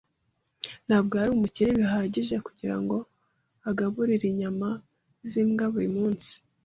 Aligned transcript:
Ntabwo 0.87 1.13
yari 1.19 1.31
umukire 1.33 1.69
bihagije 1.79 2.35
kugirango 2.45 2.97
agaburire 3.69 4.25
inyama 4.31 4.69
zimbwa 5.31 5.65
buri 5.73 5.89
munsi. 5.97 6.31